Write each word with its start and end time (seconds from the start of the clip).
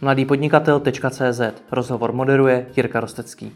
mladýpodnikatel.cz 0.00 1.40
Rozhovor 1.72 2.12
moderuje 2.12 2.66
Jirka 2.76 3.00
Rostecký. 3.00 3.52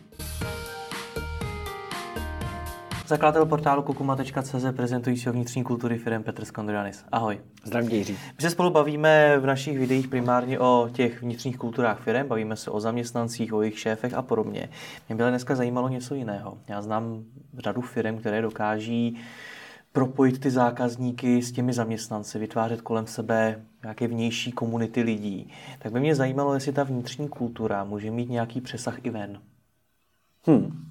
Zakladatel 3.06 3.46
portálu 3.46 3.82
kukuma.cz 3.82 4.64
prezentující 4.76 5.30
vnitřní 5.30 5.64
kultury 5.64 5.98
firm 5.98 6.22
Petr 6.22 6.44
Skondrianis. 6.44 7.04
Ahoj. 7.12 7.40
Zdravím 7.64 7.90
Jiří. 7.90 8.12
My 8.12 8.42
se 8.42 8.50
spolu 8.50 8.70
bavíme 8.70 9.38
v 9.38 9.46
našich 9.46 9.78
videích 9.78 10.08
primárně 10.08 10.58
o 10.58 10.88
těch 10.92 11.22
vnitřních 11.22 11.58
kulturách 11.58 12.00
firm, 12.00 12.28
bavíme 12.28 12.56
se 12.56 12.70
o 12.70 12.80
zaměstnancích, 12.80 13.52
o 13.52 13.62
jejich 13.62 13.78
šéfech 13.78 14.14
a 14.14 14.22
podobně. 14.22 14.68
Mě 15.08 15.16
by 15.16 15.24
dneska 15.28 15.54
zajímalo 15.54 15.88
něco 15.88 16.14
jiného. 16.14 16.58
Já 16.68 16.82
znám 16.82 17.24
řadu 17.58 17.80
firm, 17.80 18.18
které 18.18 18.42
dokáží 18.42 19.18
propojit 19.92 20.40
ty 20.40 20.50
zákazníky 20.50 21.42
s 21.42 21.52
těmi 21.52 21.72
zaměstnanci, 21.72 22.38
vytvářet 22.38 22.80
kolem 22.80 23.06
sebe 23.06 23.62
nějaké 23.82 24.08
vnější 24.08 24.52
komunity 24.52 25.02
lidí. 25.02 25.50
Tak 25.78 25.92
by 25.92 26.00
mě 26.00 26.14
zajímalo, 26.14 26.54
jestli 26.54 26.72
ta 26.72 26.84
vnitřní 26.84 27.28
kultura 27.28 27.84
může 27.84 28.10
mít 28.10 28.30
nějaký 28.30 28.60
přesah 28.60 29.04
i 29.04 29.10
ven. 29.10 29.40
Hmm. 30.46 30.84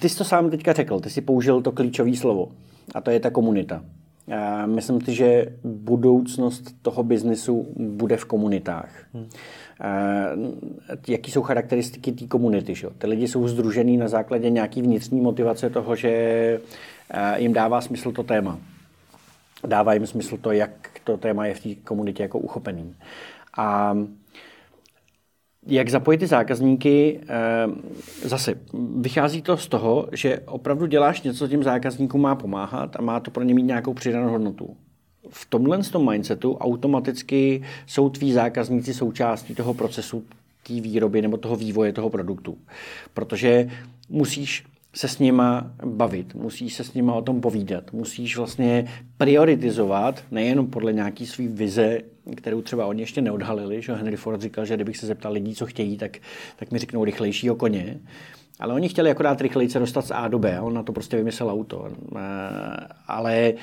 Ty, 0.00 0.08
jsi 0.08 0.18
to 0.18 0.24
sám 0.24 0.50
teďka 0.50 0.72
řekl, 0.72 1.00
ty 1.00 1.10
jsi 1.10 1.20
použil 1.20 1.62
to 1.62 1.72
klíčové 1.72 2.16
slovo 2.16 2.52
a 2.94 3.00
to 3.00 3.10
je 3.10 3.20
ta 3.20 3.30
komunita. 3.30 3.84
Myslím 4.66 5.00
si, 5.00 5.14
že 5.14 5.46
budoucnost 5.64 6.74
toho 6.82 7.02
biznesu 7.02 7.66
bude 7.76 8.16
v 8.16 8.24
komunitách. 8.24 8.90
Hmm. 9.14 9.28
Jaký 11.08 11.30
jsou 11.30 11.42
charakteristiky 11.42 12.12
té 12.12 12.26
komunity? 12.26 12.74
Že? 12.74 12.88
Ty 12.98 13.06
lidi 13.06 13.28
jsou 13.28 13.48
združený 13.48 13.96
na 13.96 14.08
základě 14.08 14.50
nějaký 14.50 14.82
vnitřní 14.82 15.20
motivace 15.20 15.70
toho, 15.70 15.96
že 15.96 16.60
jim 17.36 17.52
dává 17.52 17.80
smysl 17.80 18.12
to 18.12 18.22
téma. 18.22 18.58
Dává 19.66 19.94
jim 19.94 20.06
smysl 20.06 20.36
to, 20.36 20.52
jak 20.52 20.70
to 21.04 21.16
téma 21.16 21.46
je 21.46 21.54
v 21.54 21.60
té 21.60 21.74
komunitě 21.74 22.22
jako 22.22 22.38
uchopený. 22.38 22.94
A 23.56 23.96
jak 25.66 25.88
zapojit 25.88 26.18
ty 26.18 26.26
zákazníky, 26.26 27.20
zase 28.22 28.54
vychází 29.00 29.42
to 29.42 29.56
z 29.56 29.68
toho, 29.68 30.08
že 30.12 30.40
opravdu 30.40 30.86
děláš 30.86 31.22
něco, 31.22 31.38
co 31.38 31.48
těm 31.48 31.62
zákazníkům 31.62 32.20
má 32.20 32.34
pomáhat 32.34 32.96
a 32.96 33.02
má 33.02 33.20
to 33.20 33.30
pro 33.30 33.44
ně 33.44 33.54
mít 33.54 33.62
nějakou 33.62 33.94
přidanou 33.94 34.30
hodnotu 34.30 34.76
v 35.30 35.46
tomhle 35.46 35.82
tom 35.82 36.10
mindsetu 36.10 36.56
automaticky 36.56 37.62
jsou 37.86 38.10
tví 38.10 38.32
zákazníci 38.32 38.94
součástí 38.94 39.54
toho 39.54 39.74
procesu 39.74 40.24
té 40.66 40.80
výroby 40.80 41.22
nebo 41.22 41.36
toho 41.36 41.56
vývoje 41.56 41.92
toho 41.92 42.10
produktu. 42.10 42.58
Protože 43.14 43.70
musíš 44.08 44.64
se 44.96 45.08
s 45.08 45.18
nima 45.18 45.70
bavit, 45.84 46.34
musíš 46.34 46.74
se 46.74 46.84
s 46.84 46.94
nima 46.94 47.14
o 47.14 47.22
tom 47.22 47.40
povídat, 47.40 47.92
musíš 47.92 48.36
vlastně 48.36 48.86
prioritizovat 49.16 50.24
nejenom 50.30 50.66
podle 50.66 50.92
nějaký 50.92 51.26
svý 51.26 51.48
vize, 51.48 52.00
kterou 52.36 52.62
třeba 52.62 52.86
oni 52.86 53.02
ještě 53.02 53.22
neodhalili, 53.22 53.82
že 53.82 53.94
Henry 53.94 54.16
Ford 54.16 54.42
říkal, 54.42 54.64
že 54.64 54.74
kdybych 54.74 54.96
se 54.96 55.06
zeptal 55.06 55.32
lidí, 55.32 55.54
co 55.54 55.66
chtějí, 55.66 55.96
tak, 55.96 56.18
tak 56.56 56.70
mi 56.70 56.78
řeknou 56.78 57.04
rychlejšího 57.04 57.54
koně, 57.54 58.00
ale 58.60 58.74
oni 58.74 58.88
chtěli 58.88 59.10
akorát 59.10 59.40
rychleji 59.40 59.70
se 59.70 59.78
dostat 59.78 60.06
z 60.06 60.10
A 60.10 60.28
do 60.28 60.38
B, 60.38 60.60
on 60.60 60.74
na 60.74 60.82
to 60.82 60.92
prostě 60.92 61.16
vymyslel 61.16 61.50
auto. 61.50 61.88
Eh, 61.88 62.18
ale 63.06 63.54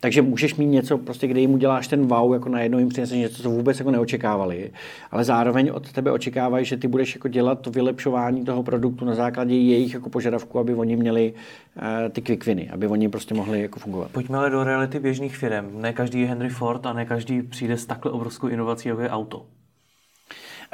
takže 0.00 0.22
můžeš 0.22 0.54
mít 0.54 0.66
něco, 0.66 0.98
prostě, 0.98 1.26
kde 1.26 1.40
jim 1.40 1.54
uděláš 1.54 1.88
ten 1.88 2.06
wow, 2.06 2.32
jako 2.32 2.48
najednou 2.48 2.78
jim 2.78 2.88
přineseš 2.88 3.18
něco, 3.18 3.42
co 3.42 3.50
vůbec 3.50 3.78
jako 3.78 3.90
neočekávali, 3.90 4.70
ale 5.10 5.24
zároveň 5.24 5.70
od 5.74 5.92
tebe 5.92 6.12
očekávají, 6.12 6.64
že 6.64 6.76
ty 6.76 6.88
budeš 6.88 7.14
jako 7.14 7.28
dělat 7.28 7.60
to 7.60 7.70
vylepšování 7.70 8.44
toho 8.44 8.62
produktu 8.62 9.04
na 9.04 9.14
základě 9.14 9.54
jejich 9.54 9.94
jako 9.94 10.10
požadavku, 10.10 10.58
aby 10.58 10.74
oni 10.74 10.96
měli 10.96 11.32
uh, 11.32 12.12
ty 12.12 12.22
quick 12.22 12.46
winy, 12.46 12.70
aby 12.70 12.86
oni 12.86 13.08
prostě 13.08 13.34
mohli 13.34 13.62
jako 13.62 13.80
fungovat. 13.80 14.10
Pojďme 14.10 14.38
ale 14.38 14.50
do 14.50 14.64
reality 14.64 15.00
běžných 15.00 15.36
firm. 15.36 15.80
Ne 15.80 15.92
každý 15.92 16.20
je 16.20 16.26
Henry 16.26 16.48
Ford 16.48 16.86
a 16.86 16.92
ne 16.92 17.04
každý 17.04 17.42
přijde 17.42 17.76
s 17.76 17.86
takhle 17.86 18.12
obrovskou 18.12 18.48
inovací, 18.48 18.88
jako 18.88 19.00
je 19.00 19.10
auto. 19.10 19.46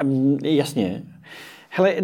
Um, 0.04 0.38
jasně. 0.42 1.02
Hele, 1.72 1.94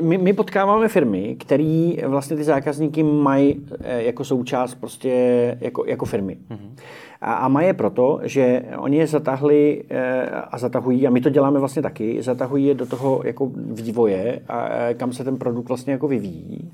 my, 0.00 0.18
my 0.18 0.32
potkáváme 0.32 0.88
firmy, 0.88 1.36
které 1.40 1.94
vlastně 2.06 2.36
ty 2.36 2.44
zákazníky 2.44 3.02
mají 3.02 3.66
eh, 3.80 4.02
jako 4.02 4.24
součást 4.24 4.74
prostě 4.74 5.12
jako, 5.60 5.84
jako 5.86 6.04
firmy. 6.04 6.38
Mm-hmm. 6.50 6.82
A, 7.20 7.34
a 7.34 7.48
mají 7.48 7.66
je 7.66 7.74
proto, 7.74 8.20
že 8.22 8.62
oni 8.78 8.96
je 8.96 9.06
zatahli 9.06 9.84
eh, 9.90 10.30
a 10.30 10.58
zatahují, 10.58 11.06
a 11.06 11.10
my 11.10 11.20
to 11.20 11.30
děláme 11.30 11.58
vlastně 11.58 11.82
taky, 11.82 12.22
zatahují 12.22 12.66
je 12.66 12.74
do 12.74 12.86
toho 12.86 13.22
jako 13.24 13.50
vývoje, 13.54 14.40
a, 14.48 14.68
eh, 14.70 14.94
kam 14.94 15.12
se 15.12 15.24
ten 15.24 15.36
produkt 15.36 15.68
vlastně 15.68 15.92
jako 15.92 16.08
vyvíjí 16.08 16.72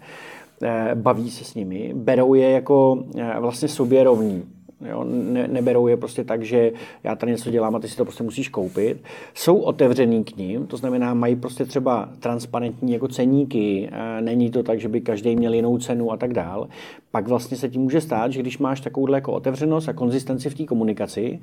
baví 0.95 1.31
se 1.31 1.45
s 1.45 1.55
nimi, 1.55 1.93
berou 1.95 2.35
je 2.35 2.51
jako 2.51 3.05
vlastně 3.41 3.69
sobě 3.69 4.05
rovní. 4.05 4.45
Jo, 4.91 5.05
ne, 5.05 5.49
neberou 5.49 5.87
je 5.87 5.97
prostě 5.97 6.25
tak, 6.25 6.43
že 6.43 6.73
já 7.05 7.15
tady 7.15 7.33
něco 7.33 7.51
dělám 7.51 7.77
a 7.77 7.79
ty 7.79 7.89
si 7.89 7.97
to 7.97 8.05
prostě 8.05 8.23
musíš 8.23 8.49
koupit. 8.49 9.03
Jsou 9.35 9.59
otevřený 9.59 10.25
k 10.25 10.37
ním, 10.37 10.67
to 10.67 10.77
znamená, 10.77 11.15
mají 11.15 11.37
prostě 11.37 11.65
třeba 11.65 12.09
transparentní 12.21 12.93
jako 12.93 13.09
ceníky, 13.09 13.91
není 14.21 14.51
to 14.51 14.63
tak, 14.63 14.81
že 14.81 14.89
by 14.89 15.01
každý 15.01 15.37
měl 15.37 15.55
jinou 15.55 15.79
cenu 15.79 16.13
a 16.13 16.17
tak 16.17 16.33
dál. 16.33 16.69
Pak 17.11 17.29
vlastně 17.29 17.57
se 17.57 17.69
ti 17.69 17.79
může 17.79 18.01
stát, 18.01 18.33
že 18.33 18.41
když 18.41 18.59
máš 18.59 18.81
takovouhle 18.81 19.17
jako 19.17 19.33
otevřenost 19.33 19.89
a 19.89 19.93
konzistenci 19.93 20.51
v 20.51 20.55
té 20.55 20.65
komunikaci 20.65 21.41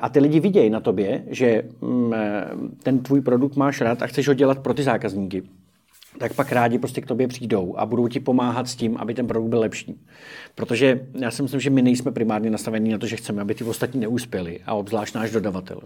a 0.00 0.08
ty 0.08 0.20
lidi 0.20 0.40
vidějí 0.40 0.70
na 0.70 0.80
tobě, 0.80 1.24
že 1.26 1.62
mm, 1.80 2.12
ten 2.82 2.98
tvůj 2.98 3.20
produkt 3.20 3.56
máš 3.56 3.80
rád 3.80 4.02
a 4.02 4.06
chceš 4.06 4.28
ho 4.28 4.34
dělat 4.34 4.58
pro 4.58 4.74
ty 4.74 4.82
zákazníky, 4.82 5.42
tak 6.18 6.34
pak 6.34 6.52
rádi 6.52 6.78
prostě 6.78 7.00
k 7.00 7.06
tobě 7.06 7.28
přijdou 7.28 7.74
a 7.76 7.86
budou 7.86 8.08
ti 8.08 8.20
pomáhat 8.20 8.68
s 8.68 8.76
tím, 8.76 8.96
aby 8.96 9.14
ten 9.14 9.26
produkt 9.26 9.48
byl 9.48 9.60
lepší. 9.60 10.00
Protože 10.54 11.06
já 11.14 11.30
si 11.30 11.42
myslím, 11.42 11.60
že 11.60 11.70
my 11.70 11.82
nejsme 11.82 12.12
primárně 12.12 12.50
nastavení 12.50 12.90
na 12.90 12.98
to, 12.98 13.06
že 13.06 13.16
chceme, 13.16 13.42
aby 13.42 13.54
ty 13.54 13.64
ostatní 13.64 14.00
neuspěli 14.00 14.60
a 14.66 14.74
obzvlášť 14.74 15.14
náš 15.14 15.30
dodavatel. 15.30 15.80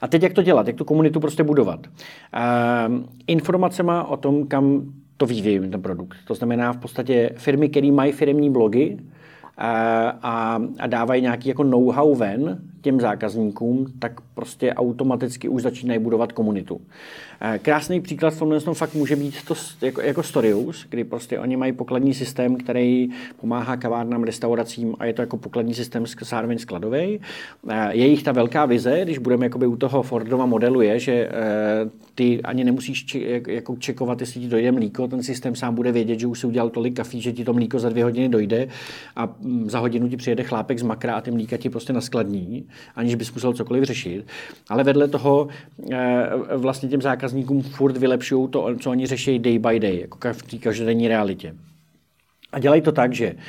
A 0.00 0.08
teď 0.08 0.22
jak 0.22 0.32
to 0.32 0.42
dělat, 0.42 0.66
jak 0.66 0.76
tu 0.76 0.84
komunitu 0.84 1.20
prostě 1.20 1.44
budovat? 1.44 1.86
Uh, 1.86 3.04
informacema 3.26 4.04
o 4.04 4.16
tom, 4.16 4.46
kam 4.46 4.92
to 5.16 5.26
vyvíjí 5.26 5.58
ten 5.70 5.82
produkt. 5.82 6.16
To 6.24 6.34
znamená 6.34 6.72
v 6.72 6.76
podstatě 6.76 7.30
firmy, 7.36 7.68
které 7.68 7.92
mají 7.92 8.12
firmní 8.12 8.50
blogy, 8.50 8.98
a, 9.58 10.60
a 10.78 10.86
dávají 10.86 11.22
nějaký 11.22 11.48
jako 11.48 11.64
know-how 11.64 12.14
ven 12.14 12.58
těm 12.80 13.00
zákazníkům, 13.00 13.86
tak 13.98 14.20
prostě 14.34 14.74
automaticky 14.74 15.48
už 15.48 15.62
začínají 15.62 16.00
budovat 16.00 16.32
komunitu. 16.32 16.80
Krásný 17.62 18.00
příklad 18.00 18.34
v 18.34 18.38
tomhle 18.38 18.60
fakt 18.60 18.94
může 18.94 19.16
být 19.16 19.34
to 19.44 19.54
jako, 19.82 20.00
jako 20.00 20.22
Storius, 20.22 20.86
kdy 20.90 21.04
prostě 21.04 21.38
oni 21.38 21.56
mají 21.56 21.72
pokladní 21.72 22.14
systém, 22.14 22.56
který 22.56 23.08
pomáhá 23.40 23.76
kavárnám, 23.76 24.22
restauracím 24.22 24.94
a 24.98 25.04
je 25.04 25.12
to 25.12 25.22
jako 25.22 25.36
pokladní 25.36 25.74
systém 25.74 26.04
zároveň 26.20 26.58
skladový. 26.58 27.20
Jejich 27.90 28.22
ta 28.22 28.32
velká 28.32 28.66
vize, 28.66 29.00
když 29.04 29.18
budeme 29.18 29.46
jakoby 29.46 29.66
u 29.66 29.76
toho 29.76 30.02
Fordova 30.02 30.46
modelu, 30.46 30.80
je, 30.80 30.98
že 30.98 31.12
e, 31.12 31.30
ty 32.14 32.42
ani 32.42 32.64
nemusíš 32.64 33.04
či, 33.04 33.42
jako 33.48 33.76
čekovat, 33.76 34.20
jestli 34.20 34.40
ti 34.40 34.48
dojde 34.48 34.72
mlíko, 34.72 35.08
ten 35.08 35.22
systém 35.22 35.54
sám 35.54 35.74
bude 35.74 35.92
vědět, 35.92 36.20
že 36.20 36.26
už 36.26 36.40
si 36.40 36.46
udělal 36.46 36.70
tolik 36.70 36.96
kafí, 36.96 37.20
že 37.20 37.32
ti 37.32 37.44
to 37.44 37.52
mlíko 37.52 37.78
za 37.78 37.88
dvě 37.88 38.04
hodiny 38.04 38.28
dojde 38.28 38.68
a 39.16 39.34
mm, 39.40 39.70
za 39.70 39.78
hodinu 39.78 40.08
ti 40.08 40.16
přijede 40.16 40.42
chlápek 40.42 40.78
z 40.78 40.82
makra 40.82 41.14
a 41.14 41.20
ty 41.20 41.30
mlíka 41.30 41.56
ti 41.56 41.70
prostě 41.70 41.92
naskladní, 41.92 42.66
aniž 42.94 43.14
bys 43.14 43.34
musel 43.34 43.52
cokoliv 43.52 43.84
řešit. 43.84 44.26
Ale 44.68 44.84
vedle 44.84 45.08
toho 45.08 45.48
e, 45.92 46.28
vlastně 46.56 46.88
těm 46.88 47.02
zákazníkům 47.02 47.62
furt 47.62 47.96
vylepšují 47.96 48.48
to, 48.48 48.76
co 48.80 48.90
oni 48.90 49.06
řeší 49.06 49.38
day 49.38 49.58
by 49.58 49.80
day, 49.80 50.00
jako 50.00 50.32
v 50.32 50.42
té 50.42 50.58
každodenní 50.58 51.08
realitě. 51.08 51.54
A 52.52 52.58
dělají 52.58 52.82
to 52.82 52.92
tak, 52.92 53.12
že 53.12 53.32
uh, 53.34 53.40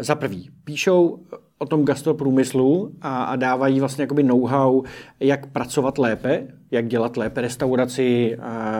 za 0.00 0.14
prvý 0.14 0.50
píšou 0.64 1.20
o 1.62 1.66
tom 1.66 1.84
gastroprůmyslu 1.84 2.92
a, 3.02 3.24
a 3.24 3.36
dávají 3.36 3.80
vlastně 3.80 4.02
jakoby 4.02 4.22
know-how, 4.22 4.82
jak 5.20 5.46
pracovat 5.46 5.98
lépe, 5.98 6.46
jak 6.70 6.88
dělat 6.88 7.16
lépe 7.16 7.40
restauraci, 7.40 8.36
a, 8.36 8.72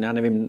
já 0.00 0.12
nevím, 0.12 0.48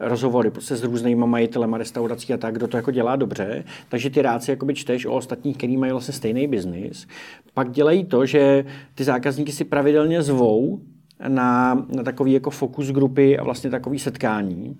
rozhovory 0.00 0.50
prostě 0.50 0.76
s 0.76 0.84
různýma 0.84 1.26
majitelema 1.26 1.78
restaurací 1.78 2.34
a 2.34 2.36
tak, 2.36 2.54
kdo 2.54 2.68
to 2.68 2.76
jako 2.76 2.90
dělá 2.90 3.16
dobře. 3.16 3.64
Takže 3.88 4.10
ty 4.10 4.22
rád 4.22 4.42
si 4.42 4.50
jakoby 4.50 4.74
čteš 4.74 5.06
o 5.06 5.12
ostatních, 5.12 5.56
který 5.56 5.76
mají 5.76 5.92
vlastně 5.92 6.14
stejný 6.14 6.46
biznis. 6.46 7.06
Pak 7.54 7.70
dělají 7.70 8.04
to, 8.04 8.26
že 8.26 8.64
ty 8.94 9.04
zákazníky 9.04 9.52
si 9.52 9.64
pravidelně 9.64 10.22
zvou 10.22 10.80
na, 11.28 11.74
na 11.96 12.02
takový 12.02 12.32
jako 12.32 12.50
fokus 12.50 12.90
grupy 12.90 13.38
a 13.38 13.44
vlastně 13.44 13.70
takový 13.70 13.98
setkání. 13.98 14.76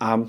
A 0.00 0.22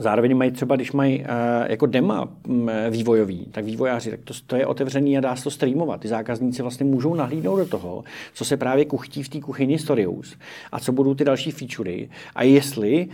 Zároveň 0.00 0.36
mají 0.36 0.50
třeba, 0.50 0.76
když 0.76 0.92
mají 0.92 1.20
uh, 1.20 1.26
jako 1.66 1.86
dema 1.86 2.28
um, 2.48 2.70
vývojový, 2.90 3.46
tak 3.50 3.64
vývojáři, 3.64 4.10
tak 4.10 4.20
to, 4.24 4.34
to 4.46 4.56
je 4.56 4.66
otevřený 4.66 5.18
a 5.18 5.20
dá 5.20 5.36
se 5.36 5.44
to 5.44 5.50
streamovat. 5.50 6.00
Ty 6.00 6.08
zákazníci 6.08 6.62
vlastně 6.62 6.86
můžou 6.86 7.14
nahlídnout 7.14 7.58
do 7.58 7.66
toho, 7.66 8.04
co 8.34 8.44
se 8.44 8.56
právě 8.56 8.84
kuchtí 8.84 9.22
v 9.22 9.28
té 9.28 9.40
kuchyni 9.40 9.78
Storius 9.78 10.36
a 10.72 10.80
co 10.80 10.92
budou 10.92 11.14
ty 11.14 11.24
další 11.24 11.50
featurey 11.50 12.08
a 12.34 12.42
jestli 12.42 13.08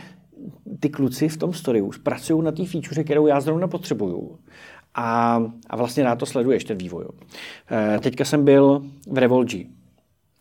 ty 0.81 0.89
kluci 0.89 1.29
v 1.29 1.37
tom 1.37 1.53
Storius 1.53 1.99
pracují 1.99 2.45
na 2.45 2.53
té 2.53 2.67
feature, 2.67 3.05
kterou 3.05 3.27
já 3.27 3.41
zrovna 3.41 3.69
potřebuju. 3.69 4.39
A, 4.95 5.43
a 5.71 5.77
vlastně 5.77 6.05
rád 6.05 6.19
to 6.19 6.27
sleduješ, 6.27 6.65
ten 6.65 6.79
vývoj. 6.79 7.05
Uh, 7.05 8.01
teďka 8.01 8.25
jsem 8.25 8.45
byl 8.45 8.83
v 9.11 9.19
Revolgi. 9.19 9.67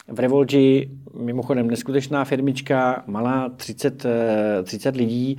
V 0.07 0.19
Revolgi 0.19 0.89
mimochodem 1.19 1.67
neskutečná 1.67 2.25
firmička, 2.25 3.03
malá 3.07 3.50
30, 3.50 4.05
30 4.63 4.95
lidí. 4.95 5.38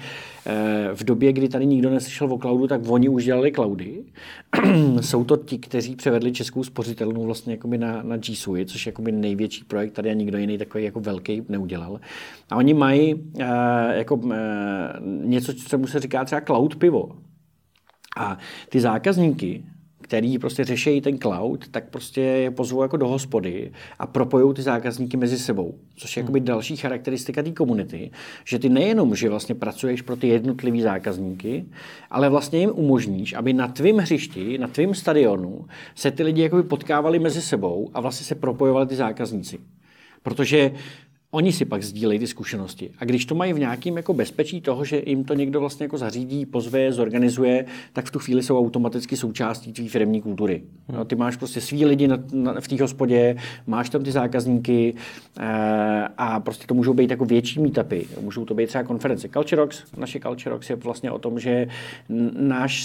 V 0.94 1.04
době, 1.04 1.32
kdy 1.32 1.48
tady 1.48 1.66
nikdo 1.66 1.90
neslyšel 1.90 2.32
o 2.32 2.38
cloudu, 2.38 2.66
tak 2.66 2.80
oni 2.88 3.08
už 3.08 3.24
dělali 3.24 3.52
cloudy. 3.52 4.04
Jsou 5.00 5.24
to 5.24 5.36
ti, 5.36 5.58
kteří 5.58 5.96
převedli 5.96 6.32
českou 6.32 6.64
spořitelnu 6.64 7.24
vlastně 7.24 7.52
jakoby 7.52 7.78
na, 7.78 8.02
na 8.02 8.16
G 8.16 8.36
Suite, 8.36 8.72
což 8.72 8.86
je 8.86 8.90
jakoby 8.90 9.12
největší 9.12 9.64
projekt 9.64 9.92
tady 9.92 10.10
a 10.10 10.14
nikdo 10.14 10.38
jiný 10.38 10.58
takový 10.58 10.84
jako 10.84 11.00
velký 11.00 11.42
neudělal. 11.48 12.00
A 12.50 12.56
oni 12.56 12.74
mají 12.74 13.14
uh, 13.14 13.20
jako, 13.90 14.20
něco, 15.24 15.54
co 15.54 15.78
mu 15.78 15.86
se 15.86 16.00
říká 16.00 16.24
třeba 16.24 16.40
cloud 16.40 16.76
pivo. 16.76 17.10
A 18.16 18.38
ty 18.68 18.80
zákazníky, 18.80 19.64
který 20.04 20.38
prostě 20.38 20.64
řeší 20.64 21.00
ten 21.00 21.18
cloud, 21.18 21.68
tak 21.68 21.90
prostě 21.90 22.20
je 22.20 22.50
pozvou 22.50 22.82
jako 22.82 22.96
do 22.96 23.08
hospody 23.08 23.72
a 23.98 24.06
propojou 24.06 24.52
ty 24.52 24.62
zákazníky 24.62 25.16
mezi 25.16 25.38
sebou. 25.38 25.74
Což 25.96 26.16
je 26.16 26.20
jakoby 26.20 26.38
hmm. 26.38 26.46
další 26.46 26.76
charakteristika 26.76 27.42
té 27.42 27.50
komunity, 27.50 28.10
že 28.44 28.58
ty 28.58 28.68
nejenom, 28.68 29.14
že 29.14 29.28
vlastně 29.28 29.54
pracuješ 29.54 30.02
pro 30.02 30.16
ty 30.16 30.28
jednotlivý 30.28 30.82
zákazníky, 30.82 31.64
ale 32.10 32.28
vlastně 32.28 32.58
jim 32.58 32.70
umožníš, 32.74 33.32
aby 33.32 33.52
na 33.52 33.68
tvém 33.68 33.96
hřišti, 33.96 34.58
na 34.58 34.68
tvém 34.68 34.94
stadionu 34.94 35.66
se 35.94 36.10
ty 36.10 36.22
lidi 36.22 36.42
jakoby 36.42 36.62
potkávali 36.62 37.18
mezi 37.18 37.42
sebou 37.42 37.90
a 37.94 38.00
vlastně 38.00 38.26
se 38.26 38.34
propojovali 38.34 38.86
ty 38.86 38.96
zákazníci. 38.96 39.58
Protože 40.22 40.72
Oni 41.34 41.52
si 41.52 41.64
pak 41.64 41.82
sdílejí 41.82 42.18
ty 42.18 42.26
zkušenosti. 42.26 42.90
A 42.98 43.04
když 43.04 43.26
to 43.26 43.34
mají 43.34 43.52
v 43.52 43.58
nějakém 43.58 43.96
jako 43.96 44.14
bezpečí 44.14 44.60
toho, 44.60 44.84
že 44.84 45.02
jim 45.06 45.24
to 45.24 45.34
někdo 45.34 45.60
vlastně 45.60 45.84
jako 45.84 45.98
zařídí, 45.98 46.46
pozve, 46.46 46.92
zorganizuje, 46.92 47.64
tak 47.92 48.06
v 48.06 48.10
tu 48.10 48.18
chvíli 48.18 48.42
jsou 48.42 48.58
automaticky 48.58 49.16
součástí 49.16 49.72
tvý 49.72 49.88
firmní 49.88 50.22
kultury. 50.22 50.62
Hmm. 50.88 50.98
No, 50.98 51.04
ty 51.04 51.16
máš 51.16 51.36
prostě 51.36 51.60
svý 51.60 51.84
lidi 51.84 52.08
na, 52.08 52.18
na, 52.32 52.60
v 52.60 52.68
té 52.68 52.82
hospodě, 52.82 53.36
máš 53.66 53.90
tam 53.90 54.02
ty 54.04 54.12
zákazníky 54.12 54.94
e, 55.38 56.08
a 56.18 56.40
prostě 56.40 56.66
to 56.66 56.74
můžou 56.74 56.94
být 56.94 57.10
jako 57.10 57.24
větší 57.24 57.60
meetupy. 57.60 58.06
Můžou 58.20 58.44
to 58.44 58.54
být 58.54 58.66
třeba 58.66 58.84
konference. 58.84 59.28
Cultureox, 59.28 59.82
naše 59.96 60.20
Cultureox 60.20 60.70
je 60.70 60.76
vlastně 60.76 61.10
o 61.10 61.18
tom, 61.18 61.40
že 61.40 61.68
náš 62.38 62.84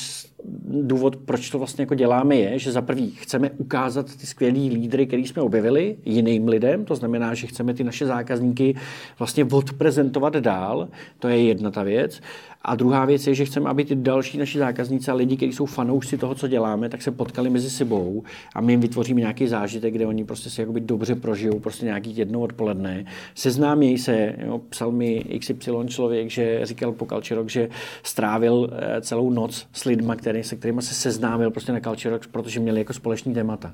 důvod, 0.81 1.15
proč 1.15 1.49
to 1.49 1.57
vlastně 1.57 1.81
jako 1.81 1.95
děláme, 1.95 2.35
je, 2.35 2.59
že 2.59 2.71
za 2.71 2.81
prvý 2.81 3.11
chceme 3.11 3.49
ukázat 3.49 4.15
ty 4.15 4.25
skvělý 4.25 4.69
lídry, 4.69 5.07
který 5.07 5.27
jsme 5.27 5.41
objevili 5.41 5.97
jiným 6.05 6.47
lidem, 6.47 6.85
to 6.85 6.95
znamená, 6.95 7.33
že 7.33 7.47
chceme 7.47 7.73
ty 7.73 7.83
naše 7.83 8.05
zákazníky 8.05 8.75
vlastně 9.19 9.45
odprezentovat 9.45 10.35
dál, 10.35 10.87
to 11.19 11.27
je 11.27 11.43
jedna 11.43 11.71
ta 11.71 11.83
věc. 11.83 12.21
A 12.69 12.75
druhá 12.75 13.05
věc 13.05 13.27
je, 13.27 13.35
že 13.35 13.45
chceme, 13.45 13.69
aby 13.69 13.85
ty 13.85 13.95
další 13.95 14.37
naši 14.37 14.57
zákazníci 14.57 15.11
a 15.11 15.13
lidi, 15.13 15.37
kteří 15.37 15.53
jsou 15.53 15.65
fanoušci 15.65 16.17
toho, 16.17 16.35
co 16.35 16.47
děláme, 16.47 16.89
tak 16.89 17.01
se 17.01 17.11
potkali 17.11 17.49
mezi 17.49 17.69
sebou 17.69 18.23
a 18.55 18.61
my 18.61 18.73
jim 18.73 18.79
vytvoříme 18.79 19.19
nějaký 19.19 19.47
zážitek, 19.47 19.93
kde 19.93 20.05
oni 20.05 20.25
prostě 20.25 20.49
si 20.49 20.61
jakoby 20.61 20.79
dobře 20.79 21.15
prožijou 21.15 21.59
prostě 21.59 21.85
nějaký 21.85 22.17
jedno 22.17 22.39
odpoledne. 22.39 23.05
Seznámějí 23.35 23.97
se, 23.97 24.35
jo, 24.45 24.61
psal 24.69 24.91
mi 24.91 25.25
XY 25.39 25.71
člověk, 25.87 26.29
že 26.29 26.59
říkal 26.63 26.91
po 26.91 27.05
Culture 27.05 27.43
že 27.47 27.69
strávil 28.03 28.69
eh, 28.71 29.01
celou 29.01 29.29
noc 29.29 29.67
s 29.73 29.85
lidmi, 29.85 30.13
který, 30.15 30.43
se 30.43 30.55
kterými 30.55 30.81
se 30.81 30.93
seznámil 30.93 31.51
prostě 31.51 31.71
na 31.71 31.79
Culture 31.79 32.19
protože 32.31 32.59
měli 32.59 32.79
jako 32.79 32.93
společný 32.93 33.33
témata. 33.33 33.73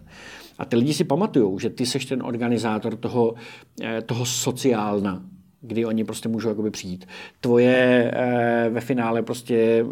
A 0.58 0.66
ty 0.66 0.76
lidi 0.76 0.94
si 0.94 1.04
pamatují, 1.04 1.60
že 1.60 1.70
ty 1.70 1.86
seš 1.86 2.06
ten 2.06 2.24
organizátor 2.24 2.96
toho, 2.96 3.36
eh, 3.84 4.02
toho 4.02 4.26
sociálna, 4.26 5.22
kdy 5.68 5.86
oni 5.86 6.04
prostě 6.04 6.30
můžou 6.30 6.50
jakoby 6.50 6.72
přijít. 6.72 7.08
Tvoje 7.42 8.12
e, 8.16 8.70
ve 8.70 8.82
finále 8.82 9.22
prostě 9.22 9.86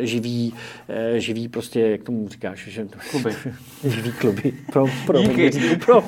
e, 0.00 0.06
živý, 0.06 0.54
e, 0.88 1.20
živý 1.20 1.48
prostě, 1.48 1.80
jak 1.80 2.02
tomu 2.02 2.28
říkáš, 2.28 2.68
že 2.68 2.86
kluby. 3.10 3.30
živý 3.84 4.12
kluby. 4.12 4.52
Pro, 4.72 4.86
pro 5.06 5.22
Díky. 5.22 5.50
pro 5.76 6.04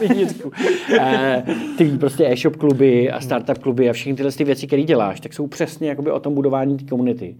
e, 1.01 1.45
ty 1.79 1.85
prostě 1.85 2.27
e-shop 2.27 2.57
kluby 2.57 3.11
a 3.11 3.21
startup 3.21 3.59
kluby 3.59 3.91
a 3.91 3.93
všechny 3.93 4.15
tyhle 4.15 4.33
ty 4.33 4.45
věci, 4.45 4.67
které 4.67 4.83
děláš, 4.83 5.21
tak 5.21 5.33
jsou 5.33 5.47
přesně 5.47 5.89
jakoby 5.89 6.11
o 6.11 6.21
tom 6.21 6.35
budování 6.35 6.77
té 6.77 6.85
komunity 6.85 7.37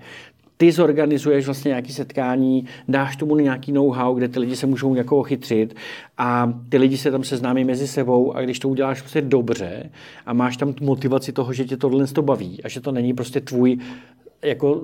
ty 0.57 0.73
zorganizuješ 0.73 1.47
vlastně 1.47 1.69
nějaké 1.69 1.93
setkání, 1.93 2.67
dáš 2.89 3.17
tomu 3.17 3.37
nějaký 3.37 3.73
know-how, 3.73 4.15
kde 4.15 4.29
ty 4.29 4.39
lidi 4.39 4.57
se 4.57 4.67
můžou 4.67 4.95
jako 4.95 5.23
chytřit 5.23 5.77
a 6.19 6.53
ty 6.69 6.79
lidi 6.79 6.97
se 6.97 7.11
tam 7.11 7.25
seznámí 7.25 7.65
mezi 7.65 7.89
sebou 7.89 8.37
a 8.37 8.43
když 8.43 8.59
to 8.59 8.69
uděláš 8.69 9.01
prostě 9.01 9.23
dobře 9.23 9.91
a 10.27 10.33
máš 10.33 10.57
tam 10.57 10.73
tu 10.73 10.85
motivaci 10.85 11.33
toho, 11.33 11.53
že 11.53 11.65
tě 11.65 11.77
tohle 11.77 12.07
to 12.07 12.23
baví 12.23 12.63
a 12.65 12.69
že 12.69 12.81
to 12.81 12.93
není 12.93 13.15
prostě 13.15 13.41
tvůj 13.41 13.79
jako 14.43 14.83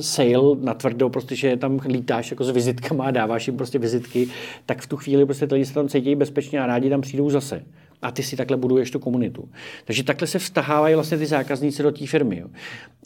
sale 0.00 0.56
na 0.60 0.74
tvrdo, 0.74 1.10
prostě, 1.10 1.36
že 1.36 1.56
tam 1.56 1.80
lítáš 1.88 2.30
jako 2.30 2.44
s 2.44 2.50
vizitkama 2.50 3.04
a 3.04 3.10
dáváš 3.10 3.46
jim 3.46 3.56
prostě 3.56 3.78
vizitky, 3.78 4.28
tak 4.66 4.80
v 4.80 4.86
tu 4.86 4.96
chvíli 4.96 5.24
prostě 5.24 5.48
lidi 5.52 5.66
se 5.66 5.74
tam 5.74 5.88
cítí 5.88 6.14
bezpečně 6.14 6.60
a 6.60 6.66
rádi 6.66 6.90
tam 6.90 7.00
přijdou 7.00 7.30
zase 7.30 7.62
a 8.02 8.10
ty 8.10 8.22
si 8.22 8.36
takhle 8.36 8.56
buduješ 8.56 8.90
tu 8.90 8.98
komunitu. 8.98 9.48
Takže 9.84 10.04
takhle 10.04 10.26
se 10.26 10.38
vztahávají 10.38 10.94
vlastně 10.94 11.18
ty 11.18 11.26
zákazníci 11.26 11.82
do 11.82 11.92
té 11.92 12.06
firmy. 12.06 12.38
Jo. 12.38 12.48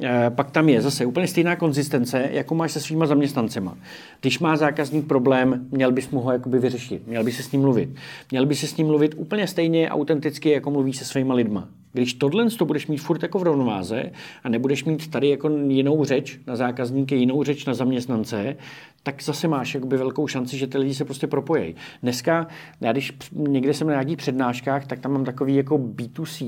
E, 0.02 0.30
pak 0.30 0.50
tam 0.50 0.68
je 0.68 0.82
zase 0.82 1.06
úplně 1.06 1.26
stejná 1.26 1.56
konzistence, 1.56 2.28
jako 2.32 2.54
máš 2.54 2.72
se 2.72 2.80
svýma 2.80 3.06
zaměstnancema. 3.06 3.76
Když 4.20 4.38
má 4.38 4.56
zákazník 4.56 5.06
problém, 5.06 5.66
měl 5.70 5.92
bys 5.92 6.10
mu 6.10 6.20
ho 6.20 6.32
jakoby 6.32 6.58
vyřešit, 6.58 7.06
měl 7.06 7.24
by 7.24 7.32
se 7.32 7.42
s 7.42 7.52
ním 7.52 7.60
mluvit. 7.60 7.88
Měl 8.30 8.46
by 8.46 8.54
se 8.54 8.66
s 8.66 8.76
ním 8.76 8.86
mluvit 8.86 9.14
úplně 9.16 9.46
stejně 9.46 9.90
autenticky, 9.90 10.50
jako 10.50 10.70
mluví 10.70 10.92
se 10.92 11.04
svýma 11.04 11.34
lidma. 11.34 11.68
Když 11.92 12.14
tohle 12.14 12.50
to 12.50 12.64
budeš 12.64 12.86
mít 12.86 12.98
furt 12.98 13.22
jako 13.22 13.38
v 13.38 13.42
rovnováze 13.42 14.10
a 14.44 14.48
nebudeš 14.48 14.84
mít 14.84 15.10
tady 15.10 15.28
jako 15.28 15.48
jinou 15.48 16.04
řeč 16.04 16.40
na 16.46 16.56
zákazníky, 16.56 17.14
jinou 17.14 17.42
řeč 17.44 17.66
na 17.66 17.74
zaměstnance, 17.74 18.56
tak 19.02 19.22
zase 19.22 19.48
máš 19.48 19.74
jakoby 19.74 19.96
velkou 19.96 20.26
šanci, 20.26 20.58
že 20.58 20.66
ty 20.66 20.78
lidi 20.78 20.94
se 20.94 21.04
prostě 21.04 21.26
propojí. 21.26 21.74
Dneska, 22.02 22.46
já 22.80 22.92
když 22.92 23.12
někde 23.32 23.74
jsem 23.74 23.86
na 23.86 23.92
nějakých 23.92 24.16
přednáškách, 24.16 24.86
tak 24.86 24.98
tam 24.98 25.12
mám 25.12 25.24
takový 25.24 25.56
jako 25.56 25.78
B2C, 25.78 26.46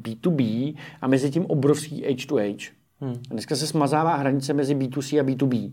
B2B 0.00 0.74
a 1.00 1.06
mezi 1.06 1.30
tím 1.30 1.46
obrovský 1.46 2.04
H2H. 2.04 2.70
Hmm. 3.04 3.16
Dneska 3.30 3.56
se 3.56 3.66
smazává 3.66 4.16
hranice 4.16 4.52
mezi 4.52 4.74
B2C 4.74 5.20
a 5.20 5.24
B2B. 5.24 5.70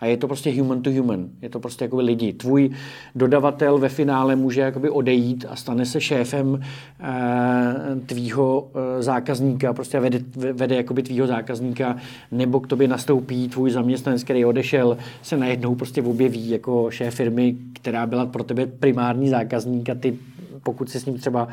A 0.00 0.06
je 0.06 0.16
to 0.16 0.26
prostě 0.26 0.60
human 0.60 0.82
to 0.82 0.90
human. 0.90 1.28
Je 1.42 1.48
to 1.48 1.60
prostě 1.60 1.84
jako 1.84 1.96
lidi. 1.96 2.32
Tvůj 2.32 2.70
dodavatel 3.14 3.78
ve 3.78 3.88
finále 3.88 4.36
může 4.36 4.60
jakoby 4.60 4.90
odejít 4.90 5.44
a 5.48 5.56
stane 5.56 5.86
se 5.86 6.00
šéfem 6.00 6.60
e, 7.00 8.00
tvýho 8.06 8.70
e, 8.74 9.02
zákazníka, 9.02 9.72
prostě 9.72 10.00
vede, 10.00 10.20
vede 10.52 10.76
jakoby 10.76 11.02
tvýho 11.02 11.26
zákazníka, 11.26 11.96
nebo 12.32 12.60
k 12.60 12.66
tobě 12.66 12.88
nastoupí 12.88 13.48
tvůj 13.48 13.70
zaměstnanec, 13.70 14.24
který 14.24 14.44
odešel, 14.44 14.96
se 15.22 15.36
najednou 15.36 15.74
prostě 15.74 16.02
objeví 16.02 16.50
jako 16.50 16.90
šéf 16.90 17.14
firmy, 17.14 17.56
která 17.72 18.06
byla 18.06 18.26
pro 18.26 18.44
tebe 18.44 18.66
primární 18.66 19.28
zákazník 19.28 19.90
a 19.90 19.94
ty 19.94 20.18
pokud 20.62 20.90
si 20.90 21.00
s 21.00 21.06
ním 21.06 21.18
třeba 21.18 21.48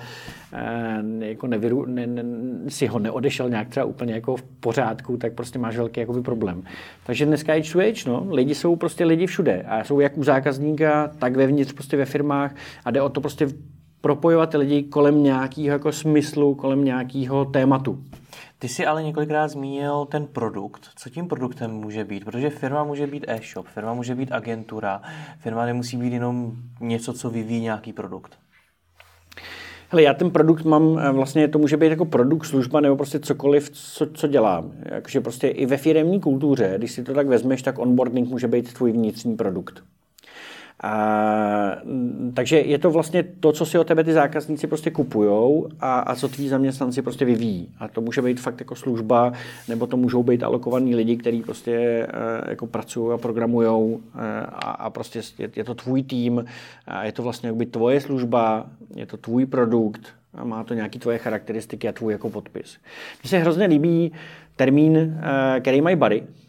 eh, 0.53 1.01
jako 1.19 1.47
nevyru, 1.47 1.85
ne, 1.85 2.07
ne, 2.07 2.23
si 2.67 2.87
ho 2.87 2.99
neodešel 2.99 3.49
nějak 3.49 3.69
třeba 3.69 3.85
úplně 3.85 4.13
jako 4.13 4.35
v 4.35 4.43
pořádku, 4.43 5.17
tak 5.17 5.33
prostě 5.33 5.59
máš 5.59 5.77
velký 5.77 5.99
jakoby 5.99 6.21
problém. 6.21 6.63
Takže 7.05 7.25
dneska 7.25 7.53
je 7.53 7.61
H2H, 7.61 8.07
no, 8.07 8.27
lidi 8.29 8.55
jsou 8.55 8.75
prostě 8.75 9.05
lidi 9.05 9.27
všude 9.27 9.61
a 9.61 9.83
jsou 9.83 9.99
jak 9.99 10.17
u 10.17 10.23
zákazníka, 10.23 11.11
tak 11.19 11.35
vevnitř 11.35 11.73
prostě 11.73 11.97
ve 11.97 12.05
firmách 12.05 12.55
a 12.85 12.91
jde 12.91 13.01
o 13.01 13.09
to 13.09 13.21
prostě 13.21 13.47
propojovat 14.01 14.53
lidi 14.53 14.83
kolem 14.83 15.23
nějakého 15.23 15.67
jako 15.67 15.91
smyslu, 15.91 16.55
kolem 16.55 16.83
nějakého 16.83 17.45
tématu. 17.45 18.03
Ty 18.59 18.67
jsi 18.67 18.85
ale 18.85 19.03
několikrát 19.03 19.47
zmínil 19.47 20.05
ten 20.05 20.27
produkt. 20.27 20.89
Co 20.95 21.09
tím 21.09 21.27
produktem 21.27 21.71
může 21.71 22.05
být? 22.05 22.25
Protože 22.25 22.49
firma 22.49 22.83
může 22.83 23.07
být 23.07 23.25
e-shop, 23.27 23.67
firma 23.67 23.93
může 23.93 24.15
být 24.15 24.31
agentura, 24.31 25.01
firma 25.37 25.65
nemusí 25.65 25.97
být 25.97 26.13
jenom 26.13 26.51
něco, 26.79 27.13
co 27.13 27.29
vyvíjí 27.29 27.61
nějaký 27.61 27.93
produkt. 27.93 28.39
Hele, 29.91 30.03
já 30.03 30.13
ten 30.13 30.31
produkt 30.31 30.63
mám, 30.63 30.99
eh, 30.99 31.11
vlastně 31.11 31.47
to 31.47 31.59
může 31.59 31.77
být 31.77 31.89
jako 31.89 32.05
produkt, 32.05 32.45
služba 32.45 32.79
nebo 32.79 32.95
prostě 32.95 33.19
cokoliv, 33.19 33.69
co, 33.69 34.07
co 34.13 34.27
dělám. 34.27 34.71
Jakože 34.85 35.21
prostě 35.21 35.47
i 35.47 35.65
ve 35.65 35.77
firemní 35.77 36.19
kultuře, 36.19 36.73
když 36.77 36.91
si 36.91 37.03
to 37.03 37.13
tak 37.13 37.27
vezmeš, 37.27 37.61
tak 37.61 37.79
onboarding 37.79 38.29
může 38.29 38.47
být 38.47 38.73
tvůj 38.73 38.91
vnitřní 38.91 39.35
produkt. 39.35 39.83
A, 40.83 41.75
takže 42.33 42.59
je 42.59 42.77
to 42.77 42.91
vlastně 42.91 43.23
to, 43.23 43.51
co 43.51 43.65
si 43.65 43.79
o 43.79 43.83
tebe 43.83 44.03
ty 44.03 44.13
zákazníci 44.13 44.67
prostě 44.67 44.91
kupujou 44.91 45.69
a, 45.79 45.99
a 45.99 46.15
co 46.15 46.27
tví 46.27 46.47
zaměstnanci 46.47 47.01
prostě 47.01 47.25
vyvíjí. 47.25 47.69
A 47.79 47.87
to 47.87 48.01
může 48.01 48.21
být 48.21 48.39
fakt 48.39 48.59
jako 48.59 48.75
služba, 48.75 49.33
nebo 49.67 49.87
to 49.87 49.97
můžou 49.97 50.23
být 50.23 50.43
alokovaní 50.43 50.95
lidi, 50.95 51.17
kteří 51.17 51.41
prostě 51.41 51.73
e, 51.73 52.07
jako 52.49 52.67
pracují 52.67 53.13
a 53.13 53.17
programují 53.17 53.97
e, 54.15 54.45
a, 54.45 54.71
a 54.71 54.89
prostě 54.89 55.21
je, 55.37 55.49
je 55.55 55.63
to 55.63 55.75
tvůj 55.75 56.03
tým, 56.03 56.45
a 56.87 57.03
je 57.03 57.11
to 57.11 57.23
vlastně 57.23 57.53
by 57.53 57.65
tvoje 57.65 58.01
služba, 58.01 58.65
je 58.95 59.05
to 59.05 59.17
tvůj 59.17 59.45
produkt 59.45 60.07
a 60.33 60.43
má 60.43 60.63
to 60.63 60.73
nějaké 60.73 60.99
tvoje 60.99 61.17
charakteristiky 61.17 61.87
a 61.87 61.91
tvůj 61.91 62.13
jako 62.13 62.29
podpis. 62.29 62.77
Mně 63.23 63.29
se 63.29 63.37
hrozně 63.37 63.65
líbí 63.65 64.11
termín, 64.55 64.97
e, 64.97 65.59
který 65.59 65.81
mají 65.81 65.95
bary, 65.95 66.23
Eh, 66.23 66.48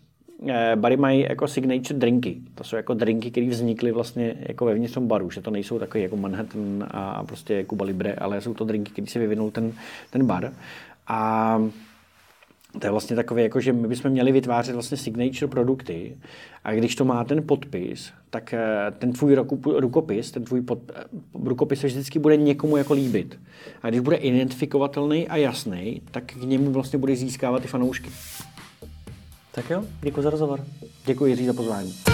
bary 0.74 0.96
mají 0.96 1.20
jako 1.28 1.48
signature 1.48 1.98
drinky. 1.98 2.36
To 2.54 2.64
jsou 2.64 2.76
jako 2.76 2.94
drinky, 2.94 3.30
které 3.30 3.48
vznikly 3.48 3.92
vlastně 3.92 4.34
jako 4.40 4.64
vevnitř 4.64 4.94
tom 4.94 5.08
baru, 5.08 5.30
že 5.30 5.40
to 5.40 5.50
nejsou 5.50 5.78
takové 5.78 6.02
jako 6.02 6.16
Manhattan 6.16 6.86
a 6.90 7.24
prostě 7.24 7.66
Cuba 7.70 7.84
Libre, 7.84 8.14
ale 8.14 8.40
jsou 8.40 8.54
to 8.54 8.64
drinky, 8.64 8.92
které 8.92 9.06
si 9.06 9.18
vyvinul 9.18 9.50
ten, 9.50 9.72
ten 10.10 10.26
bar. 10.26 10.52
A 11.06 11.60
To 12.80 12.86
je 12.86 12.90
vlastně 12.90 13.16
takové, 13.16 13.42
jako 13.42 13.60
že 13.60 13.72
my 13.72 13.88
bychom 13.88 14.10
měli 14.10 14.32
vytvářet 14.32 14.72
vlastně 14.72 14.96
signature 14.96 15.48
produkty 15.48 16.16
a 16.64 16.72
když 16.74 16.96
to 16.96 17.04
má 17.04 17.24
ten 17.24 17.46
podpis, 17.46 18.12
tak 18.30 18.54
eh, 18.54 18.90
ten 18.98 19.12
tvůj 19.12 19.34
rukopis, 19.64 20.30
ten 20.30 20.44
tvůj 20.44 20.60
pod, 20.60 20.78
eh, 20.94 21.04
rukopis 21.34 21.80
se 21.80 21.86
vždycky 21.86 22.18
bude 22.18 22.36
někomu 22.36 22.76
jako 22.76 22.92
líbit. 22.92 23.40
A 23.82 23.88
když 23.88 24.00
bude 24.00 24.16
identifikovatelný 24.16 25.28
a 25.28 25.36
jasný, 25.36 26.02
tak 26.10 26.24
k 26.24 26.42
němu 26.42 26.70
vlastně 26.70 26.98
bude 26.98 27.16
získávat 27.16 27.62
ty 27.62 27.68
fanoušky. 27.68 28.10
Tak 29.52 29.70
jo, 29.70 29.84
děkuji 30.00 30.22
za 30.22 30.30
rozhovor. 30.30 30.64
Děkuji 31.06 31.26
Jiří 31.26 31.46
za 31.46 31.52
pozvání. 31.52 32.09